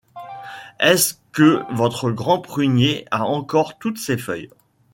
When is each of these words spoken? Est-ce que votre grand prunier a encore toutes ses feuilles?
Est-ce 0.79 1.13
que 1.31 1.61
votre 1.75 2.09
grand 2.09 2.39
prunier 2.41 3.05
a 3.11 3.23
encore 3.25 3.77
toutes 3.77 3.99
ses 3.99 4.17
feuilles? 4.17 4.49